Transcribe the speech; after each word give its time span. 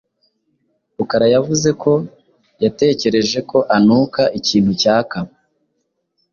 Rukara 0.97 1.27
yavuze 1.35 1.69
ko 1.81 1.91
yatekereje 2.63 3.39
ko 3.49 3.57
anuka 3.77 4.21
ikintu 4.39 4.71
cyaka. 4.81 5.17